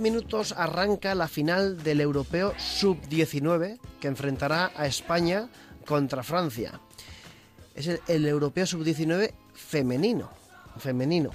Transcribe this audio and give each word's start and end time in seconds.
minutos 0.00 0.54
arranca 0.56 1.12
la 1.16 1.26
final 1.26 1.82
del 1.82 2.00
europeo 2.00 2.54
sub-19 2.56 3.80
que 3.98 4.06
enfrentará 4.06 4.70
a 4.76 4.86
España 4.86 5.48
contra 5.84 6.22
Francia. 6.22 6.78
Es 7.74 7.88
el, 7.88 8.00
el 8.06 8.26
europeo 8.26 8.64
sub-19 8.64 9.32
femenino. 9.54 10.30
Femenino. 10.78 11.30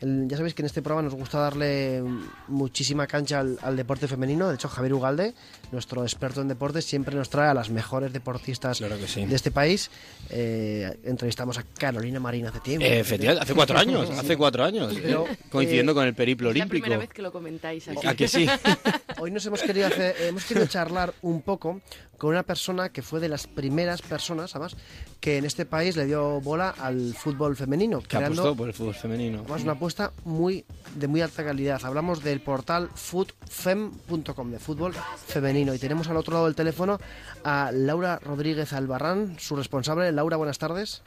El- 0.00 0.26
ya 0.28 0.36
sabéis 0.36 0.54
que 0.54 0.62
en 0.62 0.66
este 0.66 0.82
programa 0.82 1.08
nos 1.08 1.14
gusta 1.18 1.38
darle 1.38 2.02
muchísima 2.48 3.06
cancha 3.06 3.40
al, 3.40 3.58
al 3.62 3.76
deporte 3.76 4.08
femenino. 4.08 4.48
De 4.48 4.56
hecho, 4.56 4.68
Javier 4.68 4.94
Ugalde, 4.94 5.34
nuestro 5.72 6.02
experto 6.02 6.40
en 6.42 6.48
deportes, 6.48 6.84
siempre 6.84 7.14
nos 7.14 7.30
trae 7.30 7.48
a 7.48 7.54
las 7.54 7.70
mejores 7.70 8.12
deportistas 8.12 8.78
Claro 8.78 8.98
que 8.98 9.06
sí. 9.06 9.24
de 9.24 9.34
este 9.34 9.50
país. 9.50 9.90
Eh, 10.30 10.98
entrevistamos 11.04 11.58
a 11.58 11.62
Carolina 11.62 12.20
Marín 12.20 12.46
hace 12.46 12.60
tiempo. 12.60 12.84
Eh, 12.84 13.00
efectivamente, 13.00 13.42
hace 13.44 13.54
cuatro 13.54 13.78
años, 13.78 14.10
hace 14.10 14.36
cuatro 14.36 14.64
años, 14.64 14.94
Pero, 15.02 15.26
eh, 15.28 15.36
coincidiendo 15.50 15.92
eh, 15.92 15.94
con 15.94 16.04
el 16.06 16.14
periplo 16.14 16.50
Es 16.50 16.56
la 16.56 16.62
olímpico. 16.64 16.82
primera 16.84 16.98
vez 17.00 17.10
que 17.10 17.22
lo 17.22 17.32
comentáis 17.32 17.88
aquí. 17.88 18.06
¿A 18.06 18.14
que 18.14 18.28
sí? 18.28 18.46
Hoy 19.18 19.30
nos 19.30 19.46
hemos 19.46 19.62
querido 19.62 19.86
hacer- 19.86 20.16
hemos 20.20 20.44
querido 20.44 20.66
charlar 20.66 21.14
un 21.22 21.40
poco 21.42 21.80
con 22.18 22.30
una 22.30 22.42
persona 22.42 22.88
que 22.90 23.00
fue 23.02 23.20
de 23.20 23.28
las 23.28 23.46
primeras 23.46 24.02
personas, 24.02 24.54
además, 24.54 24.76
que 25.20 25.38
en 25.38 25.44
este 25.44 25.66
país 25.66 25.96
le 25.96 26.06
dio 26.06 26.40
bola 26.40 26.74
al 26.78 27.14
fútbol 27.14 27.56
femenino, 27.56 28.00
que 28.00 28.16
apostó 28.16 28.32
creando 28.42 28.56
por 28.56 28.68
el 28.68 28.74
fútbol 28.74 28.94
femenino. 28.94 29.40
además 29.44 29.62
una 29.62 29.72
apuesta 29.72 30.12
muy 30.24 30.64
de 30.96 31.06
muy 31.06 31.20
alta 31.20 31.44
calidad. 31.44 31.80
Hablamos 31.84 32.22
del 32.24 32.40
portal 32.40 32.88
foodfem.com 32.94 34.50
de 34.50 34.58
fútbol 34.58 34.92
femenino 35.26 35.74
y 35.74 35.78
tenemos 35.78 36.08
al 36.08 36.16
otro 36.16 36.32
lado 36.34 36.46
del 36.46 36.54
teléfono 36.54 36.98
a 37.44 37.70
Laura 37.72 38.18
Rodríguez 38.22 38.72
Albarrán, 38.72 39.38
su 39.38 39.54
responsable. 39.56 40.10
Laura, 40.12 40.36
buenas 40.36 40.58
tardes. 40.58 41.02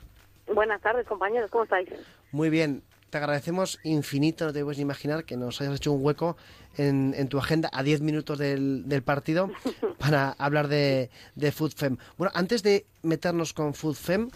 Buenas 0.53 0.81
tardes, 0.81 1.05
compañeros, 1.08 1.52
¿cómo 1.52 1.66
estáis? 1.66 1.89
Muy 2.31 2.49
bien, 2.49 2.81
te 3.09 3.17
agradecemos 3.17 3.79
infinito, 3.84 4.45
no 4.45 4.53
te 4.53 4.63
puedes 4.63 4.77
ni 4.77 4.84
imaginar 4.84 5.23
que 5.23 5.38
nos 5.38 5.61
hayas 5.61 5.75
hecho 5.75 5.91
un 5.91 6.03
hueco 6.03 6.38
en, 6.77 7.13
en 7.17 7.27
tu 7.30 7.39
agenda 7.39 7.70
a 7.71 7.83
10 7.83 8.02
minutos 8.02 8.38
del, 8.38 8.83
del 8.88 9.02
partido 9.02 9.49
para 9.97 10.31
hablar 10.31 10.67
de, 10.67 11.09
de 11.35 11.52
FoodFem. 11.52 11.97
Bueno, 12.17 12.31
antes 12.35 12.63
de 12.63 12.85
meternos 13.03 13.53
con 13.53 13.73
FoodFem, 13.73 14.30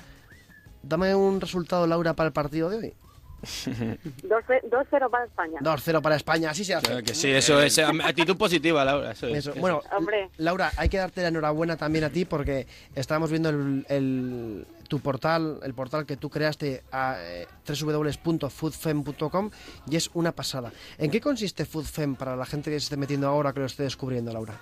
dame 0.83 1.13
un 1.15 1.41
resultado, 1.41 1.85
Laura, 1.87 2.15
para 2.15 2.27
el 2.27 2.33
partido 2.33 2.69
de 2.69 2.77
hoy. 2.77 2.93
2-0 3.41 5.09
para 5.09 5.25
España. 5.25 5.59
2-0 5.61 6.01
para 6.01 6.15
España, 6.15 6.49
así 6.51 6.63
se 6.65 6.75
hace. 6.75 6.85
Claro 6.87 7.03
que 7.03 7.13
sí, 7.13 7.31
eso 7.31 7.61
es. 7.61 7.77
eh, 7.77 7.85
Actitud 8.03 8.37
positiva, 8.37 8.83
Laura. 8.85 9.11
Eso 9.11 9.27
es. 9.27 9.37
Eso. 9.47 9.53
Bueno, 9.59 9.81
Hombre. 9.91 10.29
Laura, 10.37 10.71
hay 10.77 10.89
que 10.89 10.97
darte 10.97 11.21
la 11.21 11.29
enhorabuena 11.29 11.77
también 11.77 12.03
a 12.05 12.09
ti 12.09 12.25
porque 12.25 12.67
estábamos 12.95 13.29
viendo 13.31 13.49
el, 13.49 13.85
el- 13.89 14.65
tu 14.87 14.99
portal, 14.99 15.59
el 15.63 15.73
portal 15.73 16.05
que 16.05 16.17
tú 16.17 16.29
creaste 16.29 16.83
a 16.91 17.15
eh, 17.19 17.47
www.foodfem.com 17.65 19.49
y 19.89 19.95
es 19.95 20.09
una 20.13 20.33
pasada. 20.33 20.71
¿En 20.97 21.09
qué 21.09 21.21
consiste 21.21 21.63
Foodfem 21.65 22.15
para 22.15 22.35
la 22.35 22.45
gente 22.45 22.69
que 22.69 22.77
se 22.79 22.85
esté 22.85 22.97
metiendo 22.97 23.27
ahora 23.27 23.53
que 23.53 23.61
lo 23.61 23.67
esté 23.67 23.83
descubriendo, 23.83 24.33
Laura? 24.33 24.53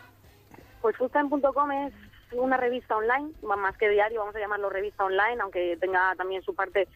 Pues 0.82 0.96
foodtime.com 0.98 1.72
es 1.72 1.94
una 2.34 2.58
revista 2.58 2.96
online, 2.96 3.32
más 3.42 3.76
que 3.78 3.90
diario, 3.90 4.20
vamos 4.20 4.36
a 4.36 4.40
llamarlo 4.40 4.70
revista 4.70 5.04
online, 5.04 5.38
aunque 5.42 5.78
tenga 5.82 6.14
también 6.16 6.44
su 6.44 6.54
parte 6.54 6.88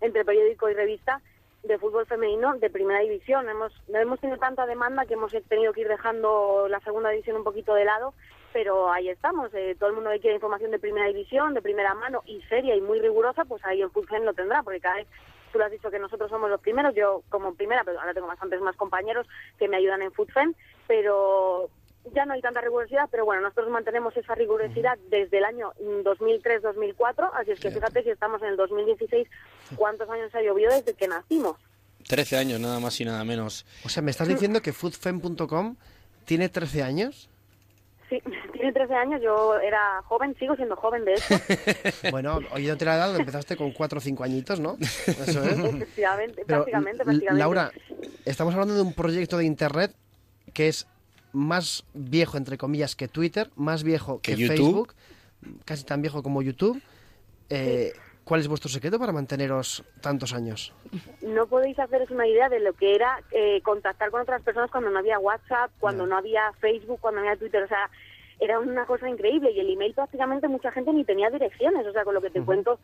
entre 0.00 0.24
periódico 0.24 0.68
y 0.68 0.74
revista 0.74 1.20
de 1.62 1.78
fútbol 1.78 2.06
femenino 2.06 2.54
de 2.58 2.70
primera 2.70 3.00
división. 3.00 3.48
Hemos, 3.48 3.72
hemos 3.88 4.20
tenido 4.20 4.38
tanta 4.38 4.66
demanda 4.66 5.06
que 5.06 5.14
hemos 5.14 5.32
tenido 5.48 5.72
que 5.72 5.82
ir 5.82 5.88
dejando 5.88 6.66
la 6.68 6.80
segunda 6.80 7.10
división 7.10 7.36
un 7.36 7.44
poquito 7.44 7.74
de 7.74 7.84
lado, 7.84 8.14
pero 8.52 8.90
ahí 8.90 9.08
estamos. 9.08 9.52
eh, 9.54 9.76
todo 9.78 9.90
el 9.90 9.94
mundo 9.94 10.10
que 10.10 10.20
quiere 10.20 10.36
información 10.36 10.70
de 10.70 10.78
primera 10.78 11.06
división, 11.06 11.54
de 11.54 11.62
primera 11.62 11.94
mano 11.94 12.22
y 12.26 12.40
seria 12.42 12.74
y 12.74 12.80
muy 12.80 13.00
rigurosa, 13.00 13.44
pues 13.44 13.64
ahí 13.64 13.82
el 13.82 13.90
Foodfem 13.90 14.24
lo 14.24 14.34
tendrá, 14.34 14.62
porque 14.62 14.80
cada 14.80 14.96
vez 14.96 15.06
tú 15.52 15.58
lo 15.58 15.64
has 15.64 15.70
dicho 15.70 15.90
que 15.90 15.98
nosotros 15.98 16.30
somos 16.30 16.48
los 16.48 16.60
primeros, 16.60 16.94
yo 16.94 17.22
como 17.28 17.54
primera, 17.54 17.84
pero 17.84 18.00
ahora 18.00 18.14
tengo 18.14 18.26
bastantes 18.26 18.60
más 18.60 18.76
compañeros 18.76 19.26
que 19.58 19.68
me 19.68 19.76
ayudan 19.76 20.02
en 20.02 20.12
Foodfem, 20.12 20.54
pero 20.86 21.68
ya 22.14 22.24
no 22.24 22.34
hay 22.34 22.40
tanta 22.40 22.60
rigurosidad, 22.60 23.08
pero 23.10 23.24
bueno, 23.24 23.42
nosotros 23.42 23.68
mantenemos 23.70 24.16
esa 24.16 24.34
rigurosidad 24.34 24.98
desde 25.10 25.38
el 25.38 25.44
año 25.44 25.72
mm, 25.80 26.06
2003-2004, 26.06 27.30
así 27.34 27.50
es 27.52 27.60
que 27.60 27.70
fíjate 27.70 28.02
si 28.02 28.10
estamos 28.10 28.42
en 28.42 28.48
el 28.48 28.56
2016, 28.56 29.28
¿cuántos 29.76 30.08
años 30.08 30.34
ha 30.34 30.42
llovido 30.42 30.72
desde 30.72 30.94
que 30.94 31.08
nacimos? 31.08 31.56
13 32.08 32.38
años, 32.38 32.60
nada 32.60 32.80
más 32.80 33.00
y 33.00 33.04
nada 33.04 33.24
menos. 33.24 33.66
O 33.84 33.88
sea, 33.88 34.02
¿me 34.02 34.10
estás 34.10 34.28
diciendo 34.28 34.62
que 34.62 34.72
foodfem.com 34.72 35.76
tiene 36.24 36.48
13 36.48 36.82
años? 36.82 37.28
Sí, 38.08 38.20
tiene 38.52 38.72
13 38.72 38.94
años, 38.94 39.22
yo 39.22 39.58
era 39.60 40.02
joven, 40.04 40.34
sigo 40.38 40.56
siendo 40.56 40.76
joven 40.76 41.04
de 41.04 41.14
hecho, 41.14 41.34
Bueno, 42.10 42.40
oyéndote 42.52 42.84
la 42.84 42.96
edad, 42.96 43.06
donde 43.06 43.20
empezaste 43.20 43.56
con 43.56 43.72
4 43.72 43.98
o 43.98 44.00
5 44.00 44.24
añitos, 44.24 44.58
¿no? 44.58 44.76
Eso 44.80 45.44
es. 45.44 45.58
efectivamente, 45.58 46.44
prácticamente, 46.44 47.04
prácticamente. 47.04 47.38
Laura, 47.38 47.70
estamos 48.24 48.54
hablando 48.54 48.74
de 48.74 48.82
un 48.82 48.94
proyecto 48.94 49.36
de 49.36 49.44
Internet 49.44 49.94
que 50.52 50.68
es 50.68 50.86
más 51.32 51.84
viejo, 51.94 52.36
entre 52.36 52.58
comillas, 52.58 52.96
que 52.96 53.08
Twitter, 53.08 53.50
más 53.56 53.82
viejo 53.82 54.20
que. 54.20 54.36
Facebook, 54.36 54.94
casi 55.64 55.84
tan 55.84 56.02
viejo 56.02 56.22
como 56.22 56.42
YouTube. 56.42 56.80
Eh, 57.48 57.92
¿Cuál 58.24 58.40
es 58.40 58.48
vuestro 58.48 58.68
secreto 58.68 58.98
para 58.98 59.12
manteneros 59.12 59.82
tantos 60.00 60.32
años? 60.32 60.72
no 61.22 61.46
podéis 61.46 61.78
haceros 61.78 62.10
una 62.10 62.26
idea 62.26 62.48
de 62.48 62.60
lo 62.60 62.74
que 62.74 62.94
era 62.94 63.20
eh, 63.32 63.60
contactar 63.62 64.10
con 64.10 64.20
otras 64.20 64.42
personas 64.42 64.70
cuando 64.70 64.90
no 64.90 64.98
había 64.98 65.18
WhatsApp, 65.18 65.70
cuando 65.80 66.06
no 66.06 66.16
había 66.16 66.52
Facebook, 66.60 67.00
cuando 67.00 67.20
no 67.20 67.26
había 67.26 67.38
Twitter, 67.38 67.62
o 67.62 67.68
sea, 67.68 67.90
era 68.38 68.58
una 68.58 68.86
cosa 68.86 69.08
increíble 69.08 69.50
y 69.50 69.60
el 69.60 69.70
email 69.70 69.94
prácticamente 69.94 70.48
mucha 70.48 70.70
gente 70.70 70.92
ni 70.92 71.04
tenía 71.04 71.30
direcciones, 71.30 71.86
o 71.86 71.92
sea, 71.92 72.04
con 72.04 72.14
lo 72.14 72.20
que 72.20 72.30
te 72.30 72.42
cuento, 72.42 72.78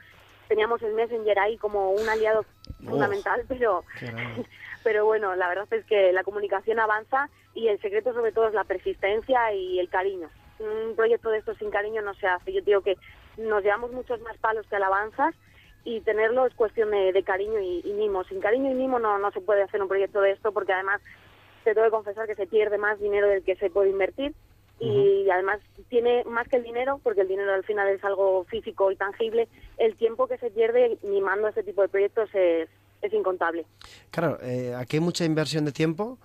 teníamos 0.48 0.82
el 0.82 0.94
Messenger 0.94 1.38
ahí 1.38 1.56
como 1.58 1.90
un 1.90 2.08
aliado 2.08 2.44
fundamental, 2.84 3.44
pero 3.48 3.84
pero 4.84 5.04
bueno, 5.04 5.34
la 5.34 5.48
verdad 5.48 5.66
es 5.72 5.84
que 5.86 6.12
la 6.12 6.24
comunicación 6.24 6.78
avanza 6.78 7.28
y 7.54 7.68
el 7.68 7.80
secreto 7.80 8.12
sobre 8.12 8.32
todo 8.32 8.48
es 8.48 8.54
la 8.54 8.64
persistencia 8.64 9.52
y 9.52 9.80
el 9.80 9.88
cariño. 9.88 10.28
Un 10.58 10.94
proyecto 10.94 11.30
de 11.30 11.38
estos 11.38 11.58
sin 11.58 11.70
cariño 11.70 12.02
no 12.02 12.14
se 12.14 12.26
hace. 12.26 12.52
Yo 12.52 12.60
digo 12.62 12.80
que 12.82 12.96
nos 13.36 13.62
llevamos 13.62 13.92
muchos 13.92 14.20
más 14.20 14.36
palos 14.38 14.66
que 14.68 14.76
alabanzas 14.76 15.34
y 15.84 16.00
tenerlo 16.00 16.46
es 16.46 16.54
cuestión 16.54 16.90
de, 16.90 17.12
de 17.12 17.22
cariño 17.22 17.60
y, 17.60 17.82
y 17.84 17.92
mimo. 17.92 18.24
Sin 18.24 18.40
cariño 18.40 18.70
y 18.70 18.74
mimo 18.74 18.98
no, 18.98 19.18
no 19.18 19.30
se 19.32 19.40
puede 19.40 19.62
hacer 19.62 19.82
un 19.82 19.88
proyecto 19.88 20.20
de 20.20 20.32
esto 20.32 20.52
porque 20.52 20.72
además 20.72 21.02
te 21.64 21.74
tengo 21.74 21.86
que 21.86 21.90
confesar 21.90 22.26
que 22.28 22.36
se 22.36 22.46
pierde 22.46 22.78
más 22.78 23.00
dinero 23.00 23.26
del 23.26 23.42
que 23.42 23.56
se 23.56 23.70
puede 23.70 23.90
invertir 23.90 24.34
y 24.78 25.28
además 25.30 25.60
tiene 25.96 26.24
más 26.24 26.46
que 26.48 26.56
el 26.56 26.62
dinero, 26.62 27.00
porque 27.02 27.22
el 27.22 27.28
dinero 27.28 27.54
al 27.54 27.64
final 27.64 27.88
es 27.88 28.04
algo 28.04 28.44
físico 28.44 28.90
y 28.92 28.96
tangible, 28.96 29.48
el 29.78 29.96
tiempo 29.96 30.28
que 30.28 30.36
se 30.36 30.50
pierde 30.50 30.98
mimando 31.02 31.48
este 31.48 31.62
tipo 31.62 31.80
de 31.80 31.88
proyectos 31.88 32.28
es, 32.34 32.68
es 33.00 33.12
incontable. 33.14 33.64
Claro, 34.10 34.38
eh, 34.42 34.74
aquí 34.76 34.96
hay 34.96 35.00
mucha 35.00 35.24
inversión 35.24 35.64
de 35.64 35.72
tiempo, 35.72 36.18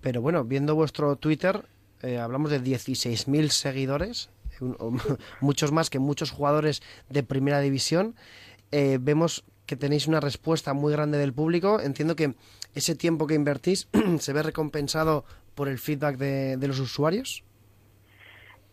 pero 0.00 0.22
bueno, 0.22 0.42
viendo 0.44 0.74
vuestro 0.74 1.16
Twitter, 1.16 1.66
eh, 2.02 2.18
hablamos 2.18 2.50
de 2.50 2.60
16.000 2.62 3.50
seguidores, 3.50 4.30
un- 4.60 4.76
muchos 5.42 5.70
más 5.70 5.90
que 5.90 5.98
muchos 5.98 6.30
jugadores 6.30 6.80
de 7.10 7.22
primera 7.22 7.60
división. 7.60 8.14
Eh, 8.72 8.96
vemos 9.00 9.44
que 9.66 9.76
tenéis 9.76 10.06
una 10.06 10.20
respuesta 10.20 10.72
muy 10.72 10.92
grande 10.92 11.18
del 11.18 11.34
público. 11.34 11.78
Entiendo 11.80 12.16
que 12.16 12.34
ese 12.74 12.94
tiempo 12.94 13.26
que 13.26 13.34
invertís 13.34 13.86
se 14.18 14.32
ve 14.32 14.42
recompensado 14.42 15.24
por 15.54 15.68
el 15.68 15.78
feedback 15.78 16.16
de, 16.16 16.56
de 16.56 16.68
los 16.68 16.80
usuarios. 16.80 17.44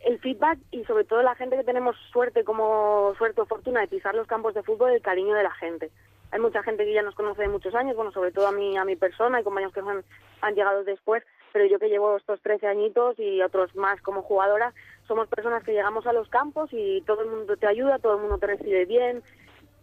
El 0.08 0.20
feedback 0.20 0.58
y 0.72 0.84
sobre 0.86 1.04
todo 1.04 1.22
la 1.22 1.36
gente 1.36 1.58
que 1.58 1.64
tenemos 1.64 1.96
suerte 2.12 2.44
como 2.44 3.14
suerte 3.18 3.42
o 3.42 3.46
fortuna 3.46 3.82
de 3.82 3.88
pisar 3.88 4.16
los 4.16 4.26
campos 4.28 4.54
de 4.54 4.64
fútbol, 4.64 4.92
el 4.92 5.02
cariño 5.02 5.36
de 5.36 5.44
la 5.44 5.52
gente. 5.52 5.92
Hay 6.32 6.40
mucha 6.40 6.64
gente 6.64 6.86
que 6.86 6.94
ya 6.94 7.02
nos 7.04 7.16
conoce 7.16 7.42
de 7.42 7.48
muchos 7.50 7.76
años, 7.76 7.96
bueno, 7.96 8.12
sobre 8.12 8.32
todo 8.32 8.48
a 8.48 8.52
mi, 8.52 8.78
a 8.78 8.86
mi 8.86 8.96
persona, 8.96 9.38
hay 9.38 9.44
compañeros 9.44 9.74
que 9.74 9.82
han, 9.82 10.04
han 10.42 10.56
llegado 10.56 10.84
después, 10.84 11.24
pero 11.54 11.66
yo 11.66 11.78
que 11.80 11.90
llevo 11.90 12.18
estos 12.18 12.42
13 12.42 12.68
añitos 12.68 13.20
y 13.20 13.42
otros 13.42 13.76
más 13.76 14.02
como 14.02 14.22
jugadora, 14.22 14.74
somos 15.08 15.28
personas 15.28 15.64
que 15.64 15.74
llegamos 15.74 16.06
a 16.08 16.14
los 16.14 16.28
campos 16.30 16.70
y 16.72 17.02
todo 17.02 17.22
el 17.24 17.30
mundo 17.30 17.56
te 17.58 17.68
ayuda, 17.68 18.00
todo 18.00 18.16
el 18.16 18.22
mundo 18.22 18.38
te 18.38 18.48
recibe 18.48 18.86
bien, 18.86 19.22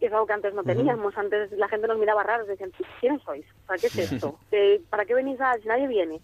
que 0.01 0.07
es 0.07 0.13
algo 0.13 0.27
que 0.27 0.33
antes 0.35 0.55
no 0.55 0.63
teníamos. 0.65 1.17
Antes 1.17 1.53
la 1.53 1.69
gente 1.69 1.87
nos 1.89 1.99
miraba 1.99 2.23
raros, 2.23 2.47
decían, 2.49 2.73
¿quiénes 3.01 3.23
sois? 3.23 3.47
¿Para 3.67 3.79
qué 3.79 3.87
es 3.89 3.99
esto? 4.13 4.39
¿Qué- 4.51 4.81
¿Para 4.91 5.05
qué 5.05 5.15
venís 5.15 5.41
a 5.41 5.55
si 5.59 5.69
nadie 5.69 5.87
viene? 5.87 6.21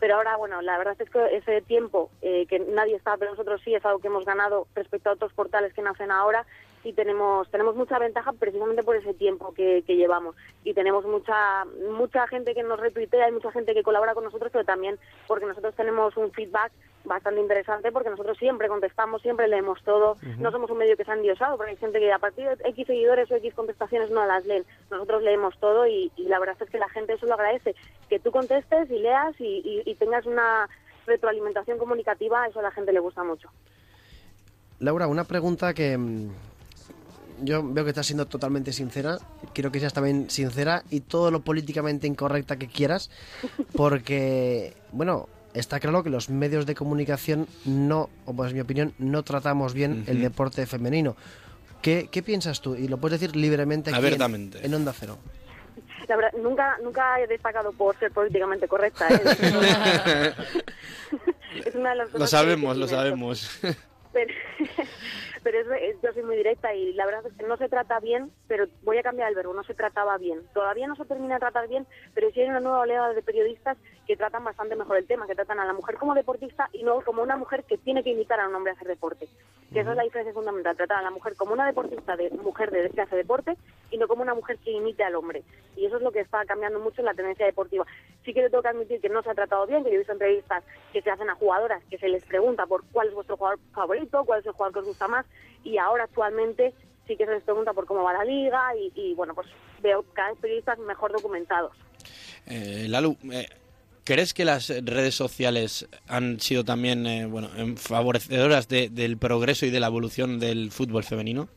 Pero 0.00 0.16
ahora, 0.16 0.36
bueno, 0.36 0.62
la 0.62 0.78
verdad 0.78 0.96
es 0.98 1.10
que 1.10 1.36
ese 1.36 1.62
tiempo 1.62 2.10
eh, 2.22 2.46
que 2.46 2.58
nadie 2.58 2.96
está, 2.96 3.16
pero 3.16 3.30
nosotros 3.30 3.60
sí, 3.64 3.74
es 3.74 3.84
algo 3.84 3.98
que 3.98 4.08
hemos 4.08 4.24
ganado 4.24 4.66
respecto 4.74 5.10
a 5.10 5.14
otros 5.14 5.32
portales 5.32 5.72
que 5.74 5.82
nacen 5.82 6.10
ahora 6.10 6.46
y 6.84 6.92
tenemos 6.92 7.50
tenemos 7.50 7.74
mucha 7.74 7.98
ventaja 7.98 8.32
precisamente 8.32 8.82
por 8.82 8.94
ese 8.96 9.14
tiempo 9.14 9.52
que, 9.54 9.82
que 9.86 9.96
llevamos. 9.96 10.36
Y 10.64 10.74
tenemos 10.74 11.04
mucha 11.06 11.64
mucha 11.90 12.26
gente 12.28 12.54
que 12.54 12.62
nos 12.62 12.78
retuitea 12.78 13.28
y 13.28 13.32
mucha 13.32 13.50
gente 13.52 13.74
que 13.74 13.82
colabora 13.82 14.14
con 14.14 14.24
nosotros, 14.24 14.50
pero 14.52 14.64
también 14.64 14.98
porque 15.26 15.46
nosotros 15.46 15.74
tenemos 15.74 16.16
un 16.16 16.30
feedback 16.32 16.70
bastante 17.04 17.40
interesante 17.40 17.92
porque 17.92 18.08
nosotros 18.08 18.38
siempre 18.38 18.68
contestamos, 18.68 19.20
siempre 19.20 19.46
leemos 19.48 19.82
todo, 19.84 20.16
no 20.38 20.50
somos 20.50 20.70
un 20.70 20.78
medio 20.78 20.96
que 20.96 21.04
se 21.04 21.10
ha 21.10 21.14
endiosado, 21.14 21.56
porque 21.58 21.72
hay 21.72 21.76
gente 21.76 21.98
que 22.00 22.10
a 22.10 22.18
partir 22.18 22.46
de 22.48 22.68
X 22.70 22.86
seguidores 22.86 23.30
o 23.30 23.34
X 23.36 23.52
contestaciones 23.54 24.10
no 24.10 24.24
las 24.26 24.46
leen, 24.46 24.64
nosotros 24.90 25.22
leemos 25.22 25.58
todo 25.58 25.86
y, 25.86 26.10
y 26.16 26.24
la 26.28 26.38
verdad 26.38 26.56
es 26.58 26.70
que 26.70 26.78
la 26.78 26.88
gente 26.88 27.12
eso 27.12 27.26
lo 27.26 27.34
agradece, 27.34 27.74
que 28.08 28.18
tú 28.20 28.30
contestes 28.30 28.90
y 28.90 28.98
leas 29.00 29.38
y, 29.38 29.44
y- 29.64 29.82
y 29.90 29.94
tengas 29.96 30.24
una 30.24 30.66
retroalimentación 31.06 31.76
comunicativa, 31.76 32.46
eso 32.46 32.60
a 32.60 32.62
la 32.62 32.70
gente 32.70 32.92
le 32.94 33.00
gusta 33.00 33.22
mucho. 33.22 33.50
Laura, 34.80 35.06
una 35.06 35.24
pregunta 35.24 35.74
que 35.74 35.98
yo 37.42 37.62
veo 37.62 37.84
que 37.84 37.90
estás 37.90 38.06
siendo 38.06 38.26
totalmente 38.26 38.72
sincera. 38.72 39.18
Quiero 39.52 39.70
que 39.72 39.80
seas 39.80 39.92
también 39.92 40.30
sincera 40.30 40.82
y 40.90 41.00
todo 41.00 41.30
lo 41.30 41.40
políticamente 41.40 42.06
incorrecta 42.06 42.56
que 42.56 42.68
quieras, 42.68 43.10
porque, 43.76 44.74
bueno, 44.92 45.28
está 45.54 45.80
claro 45.80 46.02
que 46.02 46.10
los 46.10 46.30
medios 46.30 46.66
de 46.66 46.74
comunicación 46.74 47.46
no, 47.64 48.08
o 48.26 48.34
pues 48.34 48.50
en 48.50 48.56
mi 48.56 48.60
opinión, 48.60 48.94
no 48.98 49.22
tratamos 49.22 49.74
bien 49.74 50.04
el 50.06 50.20
deporte 50.20 50.66
femenino. 50.66 51.16
¿Qué, 51.82 52.08
qué 52.10 52.22
piensas 52.22 52.60
tú? 52.60 52.74
Y 52.76 52.88
lo 52.88 52.96
puedes 52.98 53.20
decir 53.20 53.36
libremente 53.36 53.90
aquí 53.90 53.98
en, 53.98 54.04
Abiertamente. 54.04 54.64
en 54.66 54.74
Onda 54.74 54.92
Cero. 54.98 55.18
La 56.08 56.16
verdad, 56.16 56.32
nunca, 56.42 56.76
nunca 56.82 57.20
he 57.20 57.26
destacado 57.26 57.72
por 57.72 57.98
ser 57.98 58.10
políticamente 58.12 58.66
correcta. 58.68 59.08
¿eh? 59.10 60.32
es 61.66 61.74
una 61.74 61.90
de 61.90 61.96
las 61.96 62.06
Lo 62.08 62.12
cosas 62.18 62.30
que- 62.30 62.36
sabemos, 62.36 62.74
que 62.74 62.80
lo 62.80 62.88
sabemos. 62.88 63.50
pero, 64.12 64.34
pero 65.44 65.58
es, 65.74 66.00
yo 66.02 66.12
soy 66.14 66.22
muy 66.22 66.36
directa 66.36 66.74
y 66.74 66.94
la 66.94 67.04
verdad 67.04 67.26
es 67.26 67.34
que 67.34 67.46
no 67.46 67.58
se 67.58 67.68
trata 67.68 68.00
bien, 68.00 68.32
pero 68.48 68.66
voy 68.82 68.96
a 68.96 69.02
cambiar 69.02 69.28
el 69.28 69.34
verbo, 69.34 69.52
no 69.52 69.62
se 69.62 69.74
trataba 69.74 70.16
bien. 70.16 70.40
Todavía 70.54 70.88
no 70.88 70.96
se 70.96 71.04
termina 71.04 71.34
de 71.34 71.40
tratar 71.40 71.68
bien, 71.68 71.86
pero 72.14 72.30
sí 72.30 72.40
hay 72.40 72.48
una 72.48 72.60
nueva 72.60 72.80
oleada 72.80 73.12
de 73.12 73.22
periodistas 73.22 73.76
que 74.06 74.16
tratan 74.16 74.42
bastante 74.42 74.74
mejor 74.74 74.96
el 74.96 75.06
tema, 75.06 75.26
que 75.26 75.34
tratan 75.34 75.60
a 75.60 75.66
la 75.66 75.74
mujer 75.74 75.96
como 75.96 76.14
deportista 76.14 76.68
y 76.72 76.82
no 76.82 77.02
como 77.02 77.22
una 77.22 77.36
mujer 77.36 77.64
que 77.64 77.76
tiene 77.76 78.02
que 78.02 78.10
imitar 78.10 78.40
a 78.40 78.48
un 78.48 78.54
hombre 78.54 78.72
a 78.72 78.74
hacer 78.74 78.88
deporte. 78.88 79.28
Que 79.72 79.80
esa 79.80 79.90
es 79.90 79.96
la 79.96 80.02
diferencia 80.02 80.32
fundamental, 80.32 80.76
tratar 80.76 80.98
a 80.98 81.02
la 81.02 81.10
mujer 81.10 81.36
como 81.36 81.52
una 81.52 81.66
deportista 81.66 82.16
de 82.16 82.30
mujer 82.30 82.70
de 82.70 82.88
que 82.90 83.00
hace 83.02 83.16
deporte 83.16 83.56
y 83.90 83.98
no 83.98 84.08
como 84.08 84.22
una 84.22 84.34
mujer 84.34 84.58
que 84.58 84.70
imite 84.70 85.04
al 85.04 85.14
hombre. 85.14 85.42
Y 85.76 85.84
eso 85.84 85.96
es 85.96 86.02
lo 86.02 86.12
que 86.12 86.20
está 86.20 86.44
cambiando 86.46 86.80
mucho 86.80 87.00
en 87.00 87.06
la 87.06 87.14
tendencia 87.14 87.44
deportiva. 87.44 87.84
Sí 88.24 88.32
que 88.32 88.42
le 88.42 88.50
tengo 88.50 88.62
que 88.62 88.68
admitir 88.68 89.00
que 89.00 89.08
no 89.08 89.22
se 89.22 89.30
ha 89.30 89.34
tratado 89.34 89.66
bien, 89.66 89.84
que 89.84 89.90
yo 89.90 89.96
he 89.96 89.98
visto 89.98 90.12
entrevistas 90.12 90.64
que 90.92 91.02
se 91.02 91.10
hacen 91.10 91.28
a 91.28 91.34
jugadoras, 91.34 91.82
que 91.90 91.98
se 91.98 92.08
les 92.08 92.24
pregunta 92.24 92.66
por 92.66 92.84
cuál 92.92 93.08
es 93.08 93.14
vuestro 93.14 93.36
jugador 93.36 93.58
favorito, 93.72 94.24
cuál 94.24 94.40
es 94.40 94.46
el 94.46 94.52
jugador 94.52 94.72
que 94.72 94.78
os 94.80 94.86
gusta 94.86 95.08
más, 95.08 95.26
y 95.64 95.78
ahora 95.78 96.04
actualmente 96.04 96.74
sí 97.06 97.16
que 97.16 97.26
se 97.26 97.32
les 97.32 97.42
pregunta 97.42 97.72
por 97.72 97.86
cómo 97.86 98.02
va 98.02 98.12
la 98.12 98.24
liga 98.24 98.74
y, 98.76 98.92
y, 98.94 99.14
bueno, 99.14 99.34
pues 99.34 99.46
veo 99.82 100.04
cada 100.14 100.30
vez 100.30 100.38
periodistas 100.40 100.78
mejor 100.78 101.12
documentados. 101.12 101.72
Eh, 102.46 102.86
Lalu, 102.88 103.16
eh, 103.32 103.46
¿crees 104.04 104.32
que 104.34 104.44
las 104.44 104.68
redes 104.68 105.14
sociales 105.14 105.88
han 106.08 106.40
sido 106.40 106.64
también 106.64 107.06
eh, 107.06 107.26
bueno, 107.26 107.48
favorecedoras 107.76 108.68
de- 108.68 108.88
del 108.88 109.16
progreso 109.18 109.66
y 109.66 109.70
de 109.70 109.80
la 109.80 109.86
evolución 109.88 110.38
del 110.40 110.70
fútbol 110.70 111.04
femenino? 111.04 111.48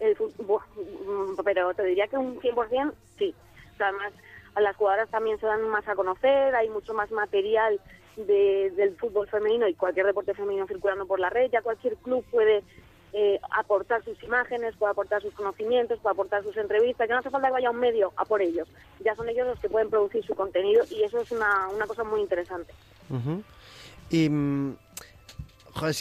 El 0.00 0.14
mm, 0.16 1.36
pero 1.44 1.72
te 1.74 1.84
diría 1.84 2.06
que 2.08 2.16
un 2.16 2.40
100% 2.40 2.92
sí. 3.18 3.34
O 3.74 3.76
sea, 3.76 3.88
además, 3.88 4.12
a 4.54 4.60
las 4.60 4.76
jugadoras 4.76 5.08
también 5.10 5.38
se 5.40 5.46
dan 5.46 5.68
más 5.68 5.86
a 5.88 5.94
conocer, 5.94 6.54
hay 6.54 6.68
mucho 6.68 6.94
más 6.94 7.10
material 7.10 7.80
de- 8.16 8.70
del 8.76 8.96
fútbol 8.96 9.28
femenino 9.28 9.66
y 9.68 9.74
cualquier 9.74 10.06
deporte 10.06 10.34
femenino 10.34 10.66
circulando 10.66 11.06
por 11.06 11.18
la 11.20 11.30
red. 11.30 11.50
Ya 11.50 11.62
cualquier 11.62 11.96
club 11.96 12.24
puede 12.30 12.62
eh, 13.16 13.38
aportar 13.52 14.02
sus 14.02 14.20
imágenes, 14.24 14.74
puede 14.76 14.90
aportar 14.90 15.22
sus 15.22 15.32
conocimientos, 15.34 16.00
puede 16.00 16.14
aportar 16.14 16.42
sus 16.42 16.56
entrevistas. 16.56 17.08
Ya 17.08 17.14
no 17.14 17.20
hace 17.20 17.30
falta 17.30 17.46
que 17.46 17.52
vaya 17.52 17.70
un 17.70 17.78
medio 17.78 18.12
a 18.16 18.24
por 18.24 18.42
ellos. 18.42 18.66
Ya 19.04 19.14
son 19.14 19.28
ellos 19.28 19.46
los 19.46 19.60
que 19.60 19.68
pueden 19.68 19.88
producir 19.88 20.26
su 20.26 20.34
contenido 20.34 20.84
y 20.90 21.04
eso 21.04 21.20
es 21.20 21.30
una, 21.30 21.68
una 21.68 21.86
cosa 21.86 22.02
muy 22.02 22.20
interesante. 22.20 22.74
Y, 24.10 24.28
mm, 24.28 24.76
joder, 25.74 25.94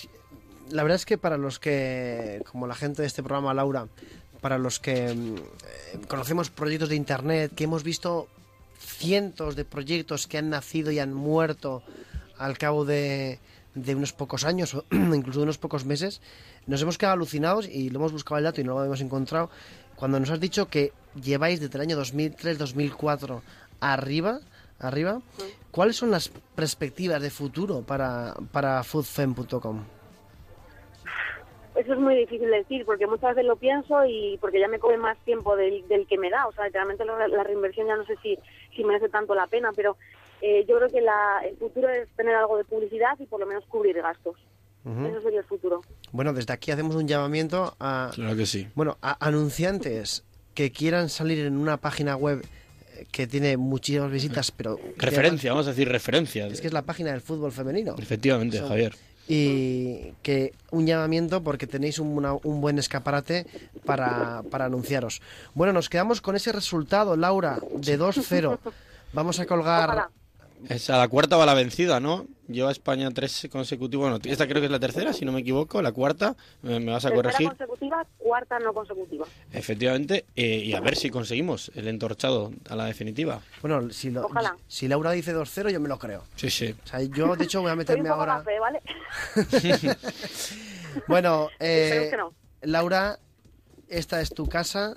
la 0.72 0.82
verdad 0.82 0.96
es 0.96 1.06
que 1.06 1.20
para 1.20 1.38
los 1.38 1.60
que, 1.60 2.42
como 2.52 2.66
la 2.66 2.74
gente 2.74 3.04
de 3.04 3.08
este 3.08 3.22
programa, 3.22 3.54
Laura, 3.54 3.88
para 4.42 4.58
los 4.58 4.80
que 4.80 5.14
mm, 5.14 5.36
eh, 5.36 6.00
conocemos 6.08 6.50
proyectos 6.50 6.90
de 6.90 6.96
Internet, 6.96 7.52
que 7.56 7.66
hemos 7.66 7.84
visto 7.84 8.28
cientos 8.80 9.56
de 9.56 9.66
proyectos 9.66 10.26
que 10.26 10.40
han 10.40 10.50
nacido 10.50 10.90
y 10.90 10.98
han 10.98 11.14
muerto 11.14 11.84
al 12.40 12.58
cabo 12.58 12.86
de, 12.86 13.38
de 13.76 13.96
unos 13.96 14.14
pocos 14.14 14.46
años 14.46 14.74
o 14.76 14.86
incluso 14.92 15.40
de 15.40 15.44
unos 15.44 15.58
pocos 15.58 15.86
meses, 15.86 16.22
nos 16.68 16.82
hemos 16.82 16.98
quedado 16.98 17.14
alucinados 17.14 17.68
y 17.68 17.90
lo 17.90 18.00
hemos 18.00 18.12
buscado 18.12 18.38
el 18.38 18.44
dato 18.44 18.62
y 18.62 18.64
no 18.64 18.74
lo 18.74 18.86
hemos 18.86 19.02
encontrado. 19.02 19.50
Cuando 19.96 20.20
nos 20.20 20.30
has 20.30 20.40
dicho 20.40 20.68
que 20.68 20.94
lleváis 21.22 21.60
desde 21.60 21.76
el 21.78 21.82
año 21.82 22.02
2003-2004 22.02 23.42
arriba, 23.80 24.40
arriba, 24.80 25.22
¿cuáles 25.72 25.96
son 25.96 26.12
las 26.12 26.30
perspectivas 26.56 27.22
de 27.22 27.30
futuro 27.30 27.82
para, 27.82 28.36
para 28.52 28.84
foodfem.com? 28.84 30.03
Eso 31.84 31.94
es 31.94 32.00
muy 32.00 32.16
difícil 32.16 32.50
de 32.50 32.58
decir 32.58 32.86
porque 32.86 33.08
muchas 33.08 33.36
veces 33.36 33.46
lo 33.46 33.56
pienso 33.58 34.06
y 34.06 34.38
porque 34.40 34.60
ya 34.60 34.68
me 34.68 34.80
come 34.80 34.98
más 34.98 35.18
tiempo 35.26 35.56
del, 35.56 35.88
del 35.88 36.08
que 36.08 36.18
me 36.18 36.30
da. 36.30 36.48
O 36.48 36.54
sea, 36.54 36.68
realmente 36.70 37.04
la, 37.06 37.28
la 37.28 37.44
reinversión 37.44 37.88
ya 37.88 37.96
no 37.96 38.06
sé 38.06 38.16
si, 38.24 38.38
si 38.76 38.84
merece 38.84 39.10
tanto 39.10 39.36
la 39.36 39.48
pena, 39.48 39.72
pero 39.76 39.98
eh, 40.42 40.66
yo 40.68 40.78
creo 40.78 40.90
que 40.90 41.02
la, 41.02 41.42
el 41.46 41.58
futuro 41.58 41.90
es 41.90 42.08
tener 42.16 42.36
algo 42.36 42.58
de 42.58 42.64
publicidad 42.64 43.18
y 43.20 43.26
por 43.26 43.40
lo 43.40 43.46
menos 43.46 43.66
cubrir 43.66 43.96
gastos. 44.02 44.36
Eso 44.86 45.22
sería 45.22 45.40
el 45.40 45.46
futuro. 45.46 45.80
Bueno, 46.12 46.34
desde 46.34 46.52
aquí 46.52 46.70
hacemos 46.72 46.96
un 46.98 47.08
llamamiento 47.08 47.74
a, 47.80 48.12
Claro 48.14 48.36
que 48.36 48.46
sí. 48.46 48.68
bueno, 48.76 48.98
a 49.02 49.26
anunciantes 49.26 50.26
que 50.54 50.72
quieran 50.74 51.08
salir 51.08 51.46
en 51.46 51.56
una 51.58 51.78
página 51.78 52.18
web 52.18 52.44
eh, 52.98 53.06
que 53.12 53.26
tiene 53.26 53.56
muchísimas 53.56 54.12
visitas, 54.12 54.52
pero... 54.52 54.78
Referencia, 54.98 55.52
vamos 55.52 55.68
a 55.68 55.70
decir 55.70 55.88
referencia. 55.88 56.48
Es 56.48 56.60
que 56.60 56.68
es 56.68 56.74
la 56.74 56.82
página 56.82 57.12
del 57.12 57.22
fútbol 57.22 57.54
femenino. 57.54 57.96
Efectivamente, 57.98 58.58
Son- 58.58 58.68
Javier. 58.68 58.94
Y 59.28 60.14
que 60.22 60.54
un 60.72 60.86
llamamiento 60.86 61.42
porque 61.44 61.66
tenéis 61.68 61.98
un, 62.00 62.08
una- 62.18 62.34
un 62.34 62.60
buen 62.62 62.78
escaparate 62.78 63.46
para, 63.86 64.44
para 64.52 64.66
anunciaros. 64.66 65.22
Bueno, 65.54 65.72
nos 65.74 65.88
quedamos 65.90 66.20
con 66.22 66.36
ese 66.36 66.52
resultado, 66.52 67.16
Laura, 67.16 67.58
de 67.76 67.98
2-0. 68.00 68.60
Vamos 69.14 69.40
a 69.40 69.46
colgar... 69.46 69.86
Ojalá. 69.90 70.10
Es 70.70 70.90
a 70.90 70.98
la 70.98 71.08
cuarta 71.08 71.36
va 71.38 71.46
la 71.46 71.54
vencida, 71.54 72.00
¿no? 72.00 72.26
Lleva 72.48 72.72
España 72.72 73.10
tres 73.12 73.48
consecutivos. 73.52 74.10
Bueno, 74.10 74.20
esta 74.24 74.48
creo 74.48 74.62
que 74.62 74.66
es 74.66 74.72
la 74.72 74.80
tercera, 74.80 75.12
si 75.14 75.26
no 75.26 75.32
me 75.32 75.42
equivoco. 75.42 75.82
La 75.82 75.92
cuarta, 75.92 76.36
me, 76.62 76.80
me 76.80 76.92
vas 76.92 77.06
a 77.06 77.10
Tercera 77.10 77.32
corregir. 77.32 77.48
consecutiva, 77.50 78.06
cuarta 78.18 78.60
no 78.60 78.74
consecutiva. 78.74 79.26
Efectivamente, 79.52 80.26
eh, 80.36 80.58
y 80.66 80.74
a 80.74 80.80
ver 80.82 80.96
si 80.96 81.10
conseguimos 81.10 81.72
el 81.76 81.88
entorchado 81.88 82.52
a 82.70 82.76
la 82.76 82.86
definitiva. 82.86 83.42
Bueno, 83.62 83.90
si, 83.92 84.10
lo- 84.12 84.26
Ojalá. 84.26 84.56
si 84.68 84.88
Laura 84.88 85.12
dice 85.12 85.34
2-0, 85.36 85.70
yo 85.72 85.80
me 85.80 85.90
lo 85.90 86.00
creo. 86.00 86.24
Sí, 86.36 86.50
sí. 86.50 86.76
O 86.84 86.88
sea, 86.88 87.02
yo, 87.02 87.36
de 87.36 87.44
hecho, 87.46 87.62
voy 87.62 87.70
a 87.70 87.72
Soy 87.72 87.74
un 87.74 87.78
meterme 87.80 88.10
poco 88.10 88.22
ahora... 88.22 88.44
Bueno, 91.08 91.50
eh, 91.60 91.84
Esperemos 91.84 92.10
que 92.12 92.18
no. 92.18 92.34
Laura, 92.62 93.20
esta 93.90 94.22
es 94.22 94.30
tu 94.30 94.48
casa, 94.48 94.94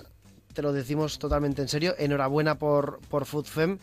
te 0.56 0.62
lo 0.62 0.73
decimos 0.73 1.19
totalmente 1.19 1.61
en 1.62 1.69
serio. 1.69 1.94
Enhorabuena 1.99 2.58
por, 2.58 2.99
por 3.11 3.26
FoodFem. 3.26 3.79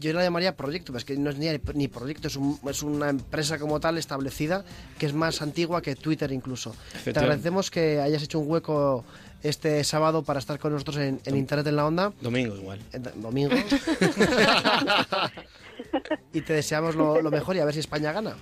Yo 0.00 0.12
la 0.14 0.22
llamaría 0.24 0.56
proyecto, 0.56 0.86
pero 0.86 0.98
es 0.98 1.04
que 1.04 1.16
no 1.16 1.30
es 1.30 1.36
ni, 1.36 1.46
ni 1.74 1.86
proyecto, 1.86 2.26
es, 2.26 2.34
un- 2.34 2.58
es 2.68 2.82
una 2.82 3.08
empresa 3.10 3.56
como 3.58 3.78
tal 3.78 3.98
establecida 3.98 4.64
que 4.98 5.06
es 5.06 5.12
más 5.14 5.42
antigua 5.42 5.80
que 5.82 5.94
Twitter 5.94 6.32
incluso. 6.32 6.74
Te 7.04 7.10
agradecemos 7.10 7.70
que 7.70 8.00
hayas 8.00 8.20
hecho 8.22 8.40
un 8.40 8.50
hueco 8.50 9.04
este 9.44 9.84
sábado 9.84 10.24
para 10.24 10.40
estar 10.40 10.58
con 10.58 10.72
nosotros 10.72 10.96
en, 10.96 11.20
en 11.24 11.36
Internet 11.36 11.66
en 11.68 11.76
la 11.76 11.86
Onda. 11.86 12.12
Domingo 12.20 12.56
igual. 12.56 12.80
eh, 12.94 12.98
Domingo. 13.14 13.54
y 16.32 16.40
te 16.40 16.52
deseamos 16.54 16.96
lo, 16.96 17.22
lo 17.22 17.30
mejor 17.30 17.54
y 17.54 17.60
a 17.60 17.64
ver 17.64 17.74
si 17.74 17.80
España 17.80 18.10
gana. 18.10 18.34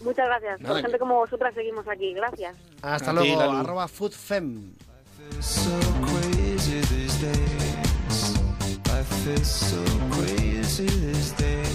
Muchas 0.00 0.26
gracias. 0.26 0.58
Nada, 0.60 0.74
Por 0.76 0.82
gente 0.82 0.98
como 0.98 1.16
vosotras 1.16 1.52
seguimos 1.54 1.86
aquí. 1.86 2.14
Gracias. 2.14 2.56
Hasta 2.80 3.10
A 3.10 3.12
luego, 3.12 3.40
arroba 3.42 3.86
foodfem. 3.88 4.72
Crazy 6.62 6.94
these 6.94 7.20
days. 7.20 8.38
Life 8.88 9.26
is 9.26 9.50
so 9.50 9.84
crazy 10.10 10.86
these 10.86 11.32
days. 11.32 11.71